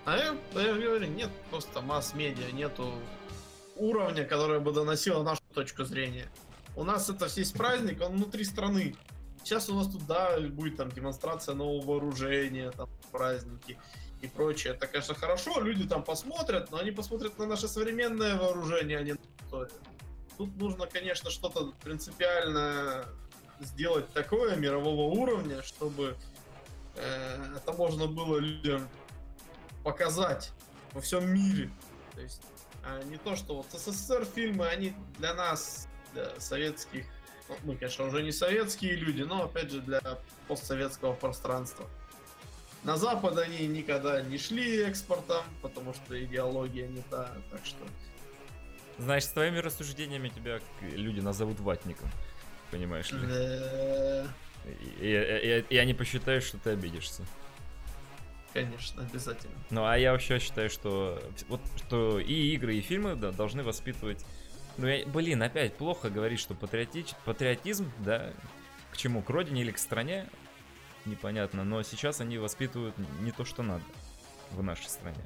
А 0.05 0.17
я, 0.17 0.35
я 0.61 0.73
говорю, 0.73 1.05
нет 1.07 1.29
просто 1.49 1.81
масс-медиа, 1.81 2.51
нету 2.53 2.93
уровня, 3.75 4.23
который 4.23 4.61
бы 4.61 4.71
доносил 4.71 5.23
нашу 5.23 5.41
точку 5.53 5.83
зрения. 5.83 6.31
У 6.77 6.85
нас 6.85 7.09
это 7.09 7.27
весь 7.35 7.51
праздник, 7.51 8.01
он 8.01 8.13
внутри 8.13 8.45
страны. 8.45 8.95
Сейчас 9.43 9.69
у 9.69 9.75
нас 9.75 9.87
тут, 9.87 10.05
да, 10.07 10.39
будет 10.39 10.77
там 10.77 10.89
демонстрация 10.89 11.53
нового 11.53 11.85
вооружения, 11.85 12.71
там 12.71 12.89
праздники 13.11 13.77
и 14.21 14.27
прочее. 14.27 14.73
Это, 14.73 14.87
конечно, 14.87 15.15
хорошо, 15.15 15.59
люди 15.59 15.85
там 15.85 16.03
посмотрят, 16.03 16.71
но 16.71 16.77
они 16.77 16.91
посмотрят 16.91 17.37
на 17.37 17.45
наше 17.45 17.67
современное 17.67 18.37
вооружение, 18.37 18.97
а 18.99 19.03
не 19.03 19.13
на 19.13 19.19
историю. 19.43 19.71
Тут 20.41 20.57
нужно, 20.57 20.87
конечно, 20.87 21.29
что-то 21.29 21.71
принципиально 21.83 23.05
сделать 23.59 24.11
такое 24.11 24.55
мирового 24.55 25.13
уровня, 25.13 25.61
чтобы 25.61 26.17
э, 26.95 27.55
это 27.57 27.73
можно 27.73 28.07
было 28.07 28.39
людям 28.39 28.89
показать 29.83 30.51
во 30.93 31.01
всем 31.01 31.31
мире. 31.31 31.69
То 32.15 32.21
есть 32.21 32.41
а 32.83 33.03
не 33.03 33.17
то, 33.17 33.35
что 33.35 33.57
вот 33.57 33.67
СССР 33.71 34.25
фильмы, 34.25 34.65
они 34.65 34.95
для 35.19 35.35
нас, 35.35 35.87
для 36.13 36.39
советских, 36.39 37.05
ну, 37.47 37.55
мы, 37.61 37.75
конечно, 37.75 38.05
уже 38.05 38.23
не 38.23 38.31
советские 38.31 38.95
люди, 38.95 39.21
но 39.21 39.43
опять 39.43 39.69
же 39.69 39.79
для 39.81 40.01
постсоветского 40.47 41.13
пространства. 41.13 41.85
На 42.83 42.97
Запад 42.97 43.37
они 43.37 43.67
никогда 43.67 44.23
не 44.23 44.39
шли 44.39 44.81
экспортом, 44.81 45.45
потому 45.61 45.93
что 45.93 46.19
идеология 46.19 46.87
не 46.87 47.03
та, 47.11 47.31
так 47.51 47.63
что 47.63 47.85
Значит, 49.01 49.29
с 49.29 49.33
твоими 49.33 49.57
рассуждениями 49.57 50.29
тебя 50.29 50.59
люди 50.81 51.19
назовут 51.21 51.59
ватником. 51.59 52.07
Понимаешь 52.69 53.11
ли? 53.11 53.19
И, 54.99 55.07
и, 55.07 55.07
и, 55.07 55.65
и 55.69 55.77
они 55.77 55.95
посчитают, 55.95 56.43
что 56.43 56.59
ты 56.59 56.69
обидишься. 56.69 57.25
Конечно, 58.53 59.01
обязательно. 59.01 59.55
Ну, 59.71 59.85
а 59.85 59.97
я 59.97 60.11
вообще 60.11 60.37
считаю, 60.37 60.69
что 60.69 61.19
вот 61.47 61.61
что 61.77 62.19
и 62.19 62.53
игры, 62.53 62.75
и 62.75 62.81
фильмы 62.81 63.15
да, 63.15 63.31
должны 63.31 63.63
воспитывать. 63.63 64.23
Ну, 64.77 64.85
я, 64.87 65.05
блин, 65.07 65.41
опять 65.41 65.75
плохо 65.75 66.11
говорить, 66.11 66.39
что 66.39 66.53
патриоти... 66.53 67.05
патриотизм, 67.25 67.91
да, 67.99 68.31
к 68.91 68.97
чему, 68.97 69.23
к 69.23 69.29
родине 69.31 69.61
или 69.61 69.71
к 69.71 69.79
стране, 69.79 70.29
непонятно. 71.05 71.63
Но 71.63 71.81
сейчас 71.81 72.21
они 72.21 72.37
воспитывают 72.37 72.95
не 73.21 73.31
то, 73.31 73.45
что 73.45 73.63
надо 73.63 73.83
в 74.51 74.63
нашей 74.63 74.89
стране? 74.89 75.19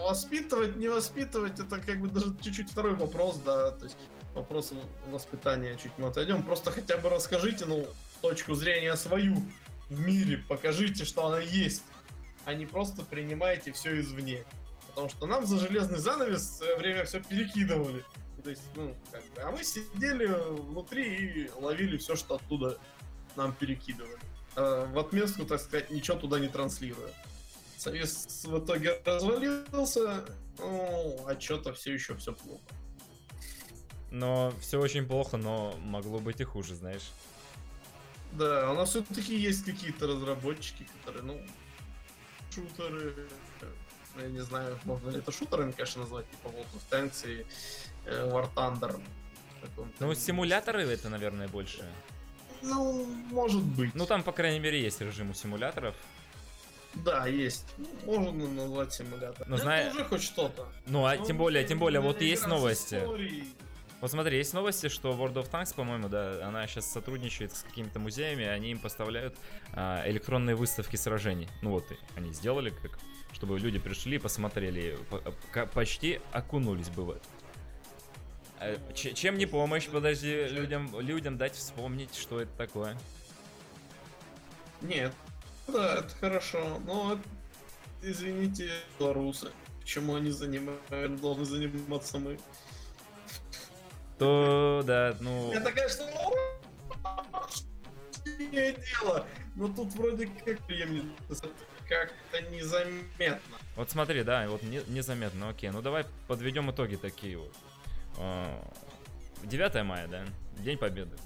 Воспитывать, 0.00 0.76
не 0.76 0.88
воспитывать, 0.88 1.58
это 1.58 1.80
как 1.80 2.00
бы 2.00 2.08
даже 2.08 2.34
чуть-чуть 2.42 2.70
второй 2.70 2.94
вопрос, 2.94 3.36
да, 3.44 3.70
то 3.70 3.84
есть 3.84 3.96
вопрос 4.34 4.72
воспитания 5.10 5.76
чуть 5.76 5.92
мы 5.98 6.08
отойдем. 6.08 6.42
Просто 6.42 6.70
хотя 6.70 6.96
бы 6.96 7.08
расскажите, 7.08 7.64
ну, 7.66 7.86
точку 8.20 8.54
зрения 8.54 8.96
свою 8.96 9.36
в 9.88 10.00
мире, 10.00 10.38
покажите, 10.48 11.04
что 11.04 11.26
она 11.26 11.40
есть, 11.40 11.82
а 12.44 12.54
не 12.54 12.66
просто 12.66 13.02
принимайте 13.02 13.72
все 13.72 14.00
извне. 14.00 14.44
Потому 14.88 15.08
что 15.08 15.26
нам 15.26 15.46
за 15.46 15.58
железный 15.58 15.98
занавес 15.98 16.42
в 16.42 16.56
свое 16.56 16.76
время 16.76 17.04
все 17.04 17.20
перекидывали. 17.20 18.04
То 18.42 18.50
есть, 18.50 18.62
ну, 18.74 18.94
как 19.10 19.22
бы, 19.22 19.40
а 19.42 19.50
мы 19.52 19.62
сидели 19.62 20.26
внутри 20.26 21.14
и 21.14 21.50
ловили 21.60 21.96
все, 21.96 22.16
что 22.16 22.34
оттуда 22.34 22.78
нам 23.36 23.54
перекидывали. 23.54 24.18
А 24.56 24.86
в 24.86 24.98
отместку, 24.98 25.44
так 25.44 25.60
сказать, 25.60 25.90
ничего 25.90 26.18
туда 26.18 26.38
не 26.40 26.48
транслируя. 26.48 27.10
Союз 27.82 28.44
в 28.44 28.64
итоге 28.64 29.02
развалился, 29.04 30.24
ну, 30.56 31.26
а 31.26 31.40
что-то 31.40 31.74
все 31.74 31.92
еще 31.92 32.14
все 32.14 32.32
плохо. 32.32 32.62
Но 34.12 34.54
все 34.60 34.78
очень 34.78 35.04
плохо, 35.04 35.36
но 35.36 35.74
могло 35.78 36.20
быть 36.20 36.40
и 36.40 36.44
хуже, 36.44 36.76
знаешь. 36.76 37.10
Да, 38.34 38.70
у 38.70 38.74
нас 38.74 38.90
все-таки 38.90 39.36
есть 39.36 39.64
какие-то 39.64 40.06
разработчики, 40.06 40.86
которые, 41.00 41.24
ну, 41.24 41.40
шутеры, 42.54 43.26
я 44.16 44.28
не 44.28 44.44
знаю, 44.44 44.78
можно 44.84 45.10
ли 45.10 45.18
это 45.18 45.32
шутерами, 45.32 45.72
конечно, 45.72 46.02
назвать, 46.02 46.30
типа 46.30 46.48
World 46.48 46.66
of 46.74 46.82
Tanks 46.88 47.28
и 47.28 47.44
э, 48.04 48.30
War 48.30 48.48
Thunder. 48.54 49.02
Ну, 49.98 50.14
симуляторы 50.14 50.82
это, 50.84 51.08
наверное, 51.08 51.48
больше. 51.48 51.84
Ну, 52.62 53.06
может 53.32 53.64
быть. 53.64 53.92
Ну, 53.96 54.06
там, 54.06 54.22
по 54.22 54.30
крайней 54.30 54.60
мере, 54.60 54.80
есть 54.80 55.00
режим 55.00 55.30
у 55.30 55.34
симуляторов. 55.34 55.96
Да, 56.94 57.26
есть. 57.26 57.64
Можно 58.04 58.32
назвать 58.48 58.92
симулятор. 58.92 59.48
Но 59.48 59.56
ну, 59.56 59.62
зная... 59.62 59.86
Это 59.86 59.96
уже 59.96 60.04
хоть 60.04 60.22
что-то. 60.22 60.66
Ну, 60.86 61.06
а 61.06 61.16
Но 61.16 61.24
тем 61.24 61.38
более, 61.38 61.64
тем 61.64 61.78
более, 61.78 62.00
вот 62.00 62.20
есть 62.20 62.46
новости. 62.46 63.00
Вот 64.00 64.10
смотри, 64.10 64.36
есть 64.36 64.52
новости, 64.52 64.88
что 64.88 65.12
World 65.12 65.34
of 65.34 65.50
Tanks, 65.50 65.74
по-моему, 65.76 66.08
да, 66.08 66.44
она 66.44 66.66
сейчас 66.66 66.90
сотрудничает 66.90 67.54
с 67.54 67.62
какими-то 67.62 68.00
музеями, 68.00 68.44
они 68.44 68.72
им 68.72 68.80
поставляют 68.80 69.36
а, 69.74 70.02
электронные 70.06 70.56
выставки 70.56 70.96
сражений. 70.96 71.48
Ну 71.62 71.70
вот, 71.70 71.84
они 72.16 72.32
сделали 72.32 72.70
как, 72.70 72.98
чтобы 73.32 73.60
люди 73.60 73.78
пришли, 73.78 74.18
посмотрели, 74.18 74.98
по, 75.08 75.66
почти 75.66 76.20
окунулись 76.32 76.88
бы 76.88 77.04
в 77.04 77.10
это. 77.12 77.20
А, 78.58 78.92
чем 78.92 79.38
не 79.38 79.46
помощь, 79.46 79.86
подожди, 79.86 80.48
людям, 80.48 80.98
людям 80.98 81.38
дать 81.38 81.54
вспомнить, 81.54 82.16
что 82.16 82.40
это 82.40 82.50
такое? 82.58 82.98
Нет, 84.80 85.12
да, 85.68 85.98
это 85.98 86.14
хорошо, 86.20 86.80
но 86.86 87.18
извините, 88.02 88.70
белорусы, 88.98 89.50
почему 89.80 90.14
они 90.16 90.30
занимают, 90.30 91.20
должны 91.20 91.44
заниматься 91.44 92.18
мы? 92.18 92.38
То, 94.18 94.82
да, 94.84 95.16
ну... 95.20 95.52
Это, 95.52 95.72
конечно, 95.72 96.06
дело, 98.50 99.26
но 99.56 99.68
тут 99.68 99.92
вроде 99.94 100.26
как 100.26 100.58
как-то 101.88 102.40
незаметно. 102.50 103.58
Вот 103.76 103.90
смотри, 103.90 104.22
да, 104.22 104.48
вот 104.48 104.62
не, 104.62 104.80
незаметно, 104.88 105.50
окей. 105.50 105.70
Ну 105.70 105.82
давай 105.82 106.06
подведем 106.26 106.70
итоги 106.70 106.96
такие 106.96 107.38
вот. 107.38 107.54
9 109.44 109.76
а, 109.76 109.84
мая, 109.84 110.08
да, 110.08 110.24
День 110.58 110.78
Победы. 110.78 111.16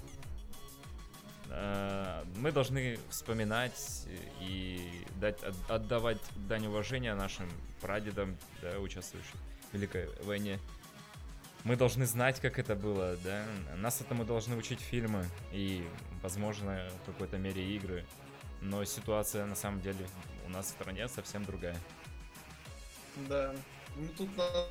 Мы 2.37 2.51
должны 2.51 2.99
вспоминать 3.09 4.05
и 4.39 5.03
дать, 5.19 5.39
отдавать 5.67 6.21
дань 6.35 6.67
уважения 6.67 7.13
нашим 7.15 7.49
прадедам, 7.81 8.37
да, 8.61 8.79
участвующим 8.79 9.37
в 9.71 9.73
Великой 9.73 10.07
войне 10.23 10.59
мы 11.67 11.75
должны 11.75 12.05
знать, 12.05 12.39
как 12.39 12.59
это 12.59 12.75
было, 12.75 13.17
да? 13.25 13.45
Нас 13.75 13.99
этому 13.99 14.23
должны 14.23 14.55
учить 14.55 14.79
фильмы 14.79 15.25
и, 15.51 15.85
возможно, 16.23 16.89
в 17.03 17.05
какой-то 17.07 17.37
мере 17.37 17.75
игры. 17.75 18.05
Но 18.61 18.85
ситуация, 18.85 19.45
на 19.45 19.55
самом 19.55 19.81
деле, 19.81 20.07
у 20.45 20.49
нас 20.49 20.67
в 20.67 20.69
стране 20.69 21.09
совсем 21.09 21.43
другая. 21.43 21.77
Да. 23.27 23.53
Ну, 23.97 24.07
тут 24.17 24.29
надо, 24.37 24.69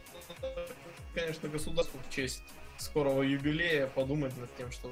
конечно, 1.15 1.51
государству 1.51 2.01
в 2.09 2.15
честь 2.15 2.43
скорого 2.79 3.21
юбилея 3.21 3.89
подумать 3.89 4.35
над 4.39 4.57
тем, 4.57 4.73
что, 4.73 4.91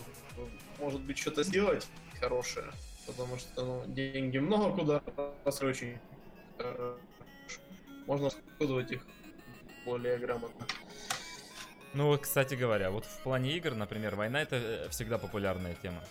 может 0.79 1.01
быть, 1.01 1.17
что-то 1.17 1.43
сделать 1.43 1.87
хорошее. 2.15 2.71
Потому 3.07 3.37
что, 3.37 3.65
ну, 3.65 3.83
деньги 3.87 4.39
много 4.39 4.77
куда 4.77 5.03
очень 5.45 5.99
можно 8.07 8.31
складывать 8.31 8.93
их 8.93 9.03
более 9.85 10.19
грамотно. 10.19 10.67
Ну 11.95 12.19
кстати 12.19 12.55
говоря, 12.55 12.91
вот 12.91 13.05
в 13.05 13.23
плане 13.23 13.57
игр, 13.57 13.75
например, 13.75 14.17
война 14.17 14.43
это 14.43 14.57
э, 14.57 14.89
всегда 14.91 15.17
популярная 15.17 15.77
тема. 15.81 16.03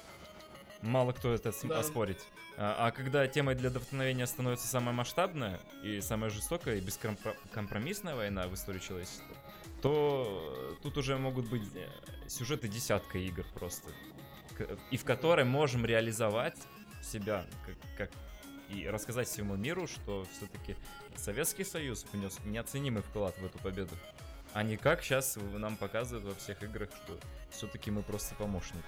Мало 0.81 1.11
кто 1.11 1.33
это 1.33 1.51
да. 1.63 1.79
оспорить. 1.79 2.25
А, 2.57 2.87
а 2.87 2.91
когда 2.91 3.27
темой 3.27 3.55
для 3.55 3.69
вдохновения 3.69 4.25
становится 4.25 4.67
самая 4.67 4.93
масштабная 4.93 5.59
и 5.83 5.99
самая 6.01 6.29
жестокая 6.29 6.75
и 6.77 6.81
бескомпромиссная 6.81 8.15
война 8.15 8.47
в 8.47 8.53
истории 8.53 8.79
человечества, 8.79 9.35
то 9.81 10.77
тут 10.81 10.97
уже 10.97 11.17
могут 11.17 11.49
быть 11.49 11.63
э, 11.75 11.89
сюжеты 12.29 12.69
десятка 12.69 13.17
игр 13.17 13.45
просто. 13.53 13.89
И 14.91 14.97
в 14.97 15.03
которой 15.03 15.45
можем 15.45 15.85
реализовать 15.85 16.57
себя 17.01 17.45
как, 17.65 17.75
как 17.97 18.09
и 18.69 18.87
рассказать 18.87 19.27
всему 19.27 19.55
миру, 19.55 19.87
что 19.87 20.25
все-таки 20.35 20.75
Советский 21.15 21.63
Союз 21.63 22.05
внес 22.11 22.39
неоценимый 22.45 23.03
вклад 23.03 23.37
в 23.37 23.45
эту 23.45 23.57
победу. 23.59 23.95
А 24.53 24.63
не 24.63 24.77
как 24.77 25.03
сейчас 25.03 25.37
нам 25.53 25.77
показывают 25.77 26.25
во 26.25 26.35
всех 26.35 26.61
играх, 26.63 26.89
что 27.03 27.17
все-таки 27.49 27.91
мы 27.91 28.03
просто 28.03 28.35
помощники. 28.35 28.83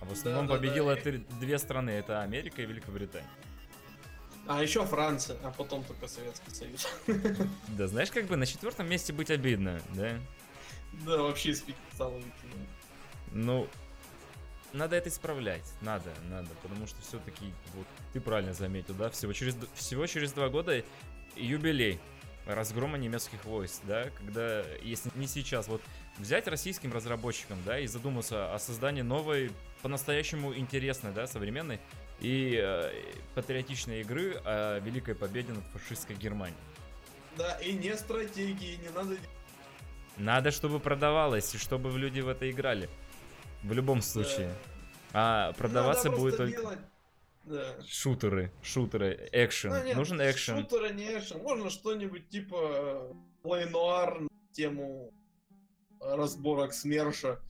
А 0.00 0.04
в 0.04 0.12
основном 0.12 0.46
да, 0.46 0.54
победила 0.54 0.94
да, 0.94 1.10
две 1.40 1.58
страны, 1.58 1.90
это 1.90 2.22
Америка 2.22 2.62
и 2.62 2.66
Великобритания. 2.66 3.26
А 4.46 4.62
еще 4.62 4.84
Франция, 4.86 5.36
а 5.42 5.50
потом 5.50 5.84
только 5.84 6.08
Советский 6.08 6.50
Союз. 6.54 6.88
Да, 7.68 7.86
знаешь, 7.86 8.10
как 8.10 8.26
бы 8.26 8.36
на 8.36 8.46
четвертом 8.46 8.88
месте 8.88 9.12
быть 9.12 9.30
обидно, 9.30 9.80
да? 9.94 10.18
Да, 11.04 11.22
вообще 11.22 11.54
стало 11.92 12.20
Ну, 13.32 13.68
надо 14.72 14.96
это 14.96 15.08
исправлять, 15.08 15.64
надо, 15.80 16.10
надо, 16.30 16.48
потому 16.62 16.86
что 16.86 17.00
все-таки, 17.02 17.52
вот, 17.74 17.86
ты 18.12 18.20
правильно 18.20 18.54
заметил, 18.54 18.94
да, 18.94 19.10
всего 19.10 19.32
через, 19.32 19.56
всего 19.74 20.06
через 20.06 20.32
два 20.32 20.48
года 20.48 20.84
юбилей 21.36 21.98
разгрома 22.46 22.98
немецких 22.98 23.44
войск, 23.44 23.82
да, 23.84 24.08
когда, 24.16 24.62
если 24.82 25.10
не 25.14 25.26
сейчас, 25.26 25.68
вот 25.68 25.82
взять 26.18 26.48
российским 26.48 26.92
разработчикам, 26.92 27.58
да, 27.64 27.78
и 27.78 27.86
задуматься 27.86 28.54
о 28.54 28.58
создании 28.58 29.02
новой, 29.02 29.50
по-настоящему 29.82 30.54
интересной, 30.54 31.12
да, 31.12 31.26
современной 31.26 31.78
и 32.20 32.58
э, 32.60 32.90
патриотичной 33.34 34.00
игры 34.00 34.40
о 34.44 34.80
великой 34.80 35.14
победе 35.14 35.52
над 35.52 35.64
фашистской 35.66 36.16
Германией. 36.16 36.58
Да, 37.36 37.54
и 37.60 37.72
не 37.72 37.96
стратегии, 37.96 38.76
не 38.76 38.88
надо... 38.88 39.16
Надо, 40.16 40.50
чтобы 40.50 40.80
продавалось, 40.80 41.54
и 41.54 41.58
чтобы 41.58 41.96
люди 41.96 42.20
в 42.20 42.28
это 42.28 42.50
играли. 42.50 42.88
В 43.62 43.72
любом 43.72 44.02
случае. 44.02 44.48
Да. 45.12 45.48
А 45.48 45.52
продаваться 45.52 46.10
будет 46.10 46.36
только... 46.36 46.60
Делать 46.60 46.78
да. 47.48 47.76
Шутеры, 47.86 48.52
шутеры, 48.62 49.28
экшен. 49.32 49.72
Ну, 49.72 49.94
Нужен 49.94 50.20
экшен. 50.20 50.60
Шутеры 50.60 50.92
не 50.92 51.18
экшен. 51.18 51.42
Можно 51.42 51.70
что-нибудь 51.70 52.28
типа 52.28 53.16
Лейнуар 53.42 54.20
на 54.20 54.28
тему 54.52 55.12
разборок 56.00 56.74
СМЕРШа 56.74 57.40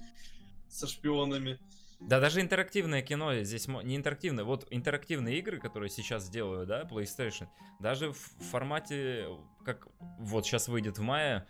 со 0.68 0.86
шпионами. 0.86 1.58
Да, 2.00 2.20
даже 2.20 2.40
интерактивное 2.40 3.02
кино 3.02 3.34
здесь 3.42 3.66
не 3.66 3.96
интерактивное. 3.96 4.44
Вот 4.44 4.68
интерактивные 4.70 5.38
игры, 5.40 5.58
которые 5.58 5.90
сейчас 5.90 6.30
делают, 6.30 6.68
да, 6.68 6.84
PlayStation, 6.84 7.48
даже 7.80 8.12
в 8.12 8.18
формате, 8.50 9.26
как 9.64 9.88
вот 10.20 10.46
сейчас 10.46 10.68
выйдет 10.68 10.98
в 10.98 11.02
мае, 11.02 11.44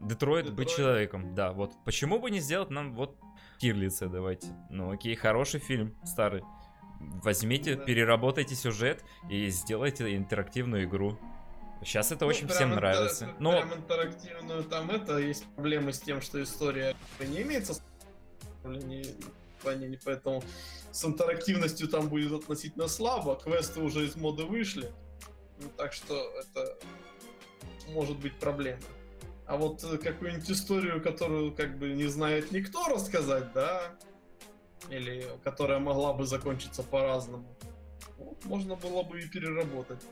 Детройт, 0.00 0.46
Детройт 0.46 0.54
быть 0.54 0.70
человеком. 0.70 1.34
Да, 1.34 1.52
вот 1.52 1.72
почему 1.84 2.18
бы 2.18 2.30
не 2.30 2.40
сделать 2.40 2.70
нам 2.70 2.94
вот 2.94 3.16
Кирлица 3.58 4.08
давайте. 4.08 4.48
Ну 4.70 4.90
окей, 4.90 5.14
хороший 5.14 5.60
фильм, 5.60 5.94
старый. 6.04 6.42
Возьмите, 6.98 7.76
да. 7.76 7.84
переработайте 7.84 8.54
сюжет 8.54 9.04
и 9.28 9.48
сделайте 9.48 10.16
интерактивную 10.16 10.84
игру. 10.84 11.18
Сейчас 11.82 12.12
это 12.12 12.24
ну, 12.24 12.30
очень 12.30 12.48
всем 12.48 12.70
нравится. 12.70 13.26
Интер... 13.26 13.40
Но... 13.40 13.52
Прям 13.52 13.74
интерактивную 13.74 14.64
там 14.64 14.90
это 14.90 15.18
есть 15.18 15.46
проблемы 15.54 15.92
с 15.92 16.00
тем, 16.00 16.20
что 16.20 16.42
история 16.42 16.94
не 17.20 17.42
имеется 17.42 17.74
поэтому 20.04 20.42
с 20.90 21.04
интерактивностью 21.04 21.88
там 21.88 22.08
будет 22.08 22.32
относительно 22.32 22.88
слабо. 22.88 23.36
Квесты 23.36 23.80
уже 23.80 24.06
из 24.06 24.16
моды 24.16 24.44
вышли. 24.44 24.90
Ну, 25.58 25.68
так 25.76 25.92
что 25.92 26.14
это 26.38 26.78
может 27.88 28.18
быть 28.18 28.38
проблема. 28.38 28.80
А 29.50 29.56
вот 29.56 29.82
э, 29.82 29.98
какую-нибудь 29.98 30.48
историю, 30.48 31.02
которую 31.02 31.52
как 31.52 31.76
бы 31.76 31.88
не 31.88 32.06
знает 32.06 32.52
никто 32.52 32.86
рассказать, 32.86 33.52
да, 33.52 33.90
или 34.90 35.26
которая 35.42 35.80
могла 35.80 36.12
бы 36.12 36.24
закончиться 36.24 36.84
по-разному, 36.84 37.44
вот, 38.16 38.44
можно 38.44 38.76
было 38.76 39.02
бы 39.02 39.20
и 39.20 39.28
переработать. 39.28 40.02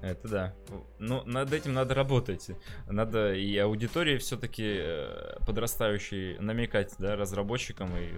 Это 0.00 0.28
да. 0.28 0.54
Ну, 0.98 1.24
над 1.24 1.52
этим 1.52 1.74
надо 1.74 1.92
работать. 1.92 2.48
Надо 2.88 3.34
и 3.34 3.54
аудитории 3.58 4.16
все-таки 4.16 4.76
э, 4.78 5.36
подрастающей 5.46 6.38
намекать, 6.38 6.94
да, 6.98 7.16
разработчикам 7.16 7.94
и 7.98 8.14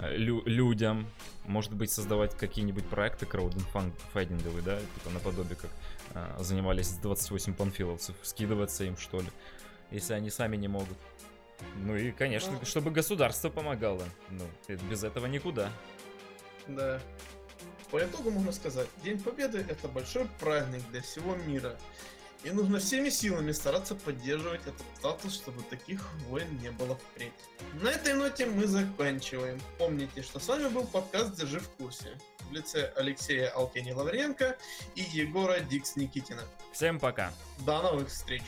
лю 0.00 0.42
людям. 0.46 1.10
Может 1.44 1.74
быть, 1.74 1.90
создавать 1.90 2.36
какие-нибудь 2.36 2.86
проекты 2.88 3.26
краудинфандинговые, 3.26 4.62
да, 4.62 4.78
типа 4.78 5.10
наподобие 5.10 5.56
как 5.56 5.70
а, 6.14 6.36
занимались 6.42 6.90
28 6.90 7.54
панфиловцев, 7.54 8.16
скидываться 8.22 8.84
им, 8.84 8.96
что 8.96 9.20
ли, 9.20 9.28
если 9.90 10.12
они 10.14 10.30
сами 10.30 10.56
не 10.56 10.68
могут. 10.68 10.96
Ну 11.76 11.96
и, 11.96 12.12
конечно, 12.12 12.52
ну, 12.52 12.64
чтобы 12.64 12.90
государство 12.90 13.50
помогало. 13.50 14.04
Ну, 14.30 14.44
без 14.68 15.02
этого 15.02 15.26
никуда. 15.26 15.72
Да. 16.68 17.00
По 17.90 17.98
итогу 17.98 18.30
можно 18.30 18.52
сказать, 18.52 18.88
День 19.02 19.18
Победы 19.18 19.64
это 19.68 19.88
большой 19.88 20.28
праздник 20.38 20.82
для 20.90 21.00
всего 21.02 21.34
мира. 21.34 21.76
И 22.44 22.50
нужно 22.50 22.78
всеми 22.78 23.08
силами 23.08 23.52
стараться 23.52 23.94
поддерживать 23.94 24.62
этот 24.62 24.86
статус, 24.96 25.34
чтобы 25.34 25.62
таких 25.62 26.00
войн 26.28 26.46
не 26.62 26.70
было 26.70 26.96
впредь. 26.96 27.32
На 27.82 27.90
этой 27.90 28.14
ноте 28.14 28.46
мы 28.46 28.66
заканчиваем. 28.66 29.60
Помните, 29.76 30.22
что 30.22 30.38
с 30.38 30.46
вами 30.46 30.68
был 30.68 30.86
подкаст 30.86 31.34
«Держи 31.34 31.58
в 31.58 31.68
курсе» 31.70 32.16
в 32.48 32.52
лице 32.52 32.92
Алексея 32.96 33.50
Алкени 33.50 33.90
Лавренко 33.90 34.56
и 34.94 35.02
Егора 35.02 35.60
Дикс 35.60 35.96
Никитина. 35.96 36.42
Всем 36.72 36.98
пока. 36.98 37.32
До 37.66 37.82
новых 37.82 38.08
встреч. 38.08 38.42